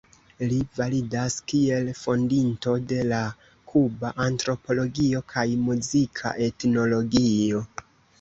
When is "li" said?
0.51-0.55